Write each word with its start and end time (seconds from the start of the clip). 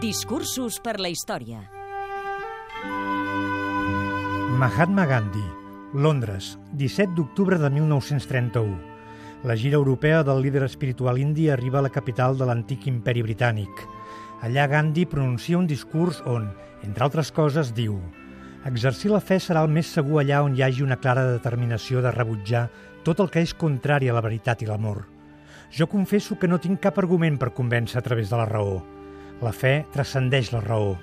Discursos 0.00 0.78
per 0.80 0.94
la 0.96 1.10
història. 1.12 1.58
Mahatma 4.56 5.04
Gandhi, 5.04 5.42
Londres, 5.92 6.54
17 6.72 7.12
d'octubre 7.18 7.58
de 7.60 7.68
1931. 7.68 8.78
La 9.44 9.56
gira 9.60 9.76
europea 9.76 10.22
del 10.24 10.40
líder 10.40 10.62
espiritual 10.64 11.18
indi 11.20 11.50
arriba 11.50 11.80
a 11.80 11.84
la 11.84 11.90
capital 11.92 12.38
de 12.38 12.48
l'antic 12.48 12.86
imperi 12.88 13.20
britànic. 13.26 13.82
Allà 14.40 14.64
Gandhi 14.72 15.04
pronuncia 15.04 15.58
un 15.58 15.66
discurs 15.68 16.22
on, 16.24 16.46
entre 16.80 17.04
altres 17.04 17.28
coses, 17.30 17.74
diu 17.76 17.98
Exercir 18.70 19.10
la 19.12 19.20
fe 19.20 19.36
serà 19.36 19.66
el 19.66 19.68
més 19.68 19.90
segur 19.98 20.22
allà 20.22 20.40
on 20.46 20.56
hi 20.56 20.64
hagi 20.64 20.86
una 20.86 20.96
clara 20.96 21.26
determinació 21.28 22.00
de 22.00 22.14
rebutjar 22.16 22.70
tot 23.04 23.20
el 23.20 23.28
que 23.28 23.44
és 23.44 23.52
contrari 23.52 24.08
a 24.08 24.16
la 24.16 24.24
veritat 24.24 24.64
i 24.64 24.70
l'amor. 24.70 25.04
Jo 25.76 25.90
confesso 25.92 26.38
que 26.40 26.48
no 26.48 26.56
tinc 26.56 26.80
cap 26.88 26.96
argument 27.04 27.36
per 27.36 27.52
convèncer 27.52 28.00
a 28.00 28.06
través 28.08 28.32
de 28.32 28.40
la 28.40 28.48
raó. 28.48 28.80
La 29.40 29.52
fe 29.52 29.86
transcendeix 29.94 30.52
la 30.52 30.60
raó. 30.60 30.96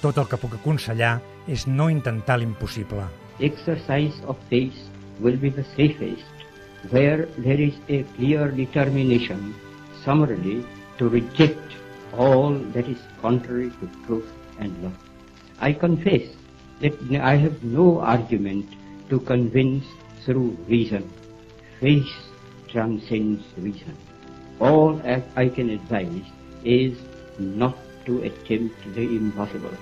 Tot 0.00 0.18
el 0.20 0.28
que 0.30 0.38
puc 0.40 0.54
aconsellar 0.56 1.18
és 1.50 1.66
no 1.66 1.88
intentar 1.90 2.38
l'impossible. 2.38 3.06
Exercise 3.40 4.22
of 4.30 4.38
faith 4.48 4.78
will 5.20 5.36
be 5.36 5.50
the 5.50 5.64
safest 5.76 6.24
where 6.90 7.26
there 7.36 7.60
is 7.60 7.74
a 7.88 8.02
clear 8.16 8.50
determination 8.50 9.54
summarily 10.04 10.64
to 10.98 11.08
reject 11.08 11.74
all 12.16 12.54
that 12.74 12.88
is 12.88 12.98
contrary 13.20 13.70
to 13.80 13.88
truth 14.06 14.30
and 14.58 14.82
love. 14.82 14.96
I 15.60 15.72
confess 15.72 16.22
that 16.80 16.94
I 17.20 17.36
have 17.36 17.62
no 17.62 18.00
argument 18.00 18.66
to 19.10 19.20
convince 19.20 19.84
through 20.24 20.56
reason. 20.68 21.10
Faith 21.80 22.08
transcends 22.68 23.44
reason. 23.58 23.96
All 24.60 25.00
I 25.36 25.48
can 25.48 25.70
advise 25.70 26.24
is 26.64 26.96
not 27.40 27.76
to 28.06 28.20
attempt 28.28 28.76
the 28.94 29.04
impossible. 29.04 29.74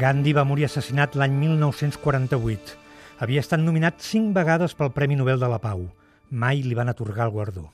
Gandhi 0.00 0.32
va 0.34 0.44
morir 0.48 0.66
assassinat 0.66 1.14
l'any 1.14 1.36
1948. 1.38 2.74
Havia 3.22 3.44
estat 3.44 3.62
nominat 3.62 4.02
cinc 4.02 4.34
vegades 4.34 4.74
pel 4.74 4.90
Premi 4.96 5.16
Nobel 5.16 5.38
de 5.40 5.48
la 5.52 5.60
Pau. 5.62 5.86
Mai 6.30 6.64
li 6.66 6.74
van 6.74 6.90
atorgar 6.90 7.28
el 7.28 7.36
guardó. 7.36 7.70